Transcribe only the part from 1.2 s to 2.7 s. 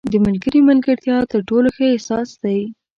تر ټولو ښه احساس دی.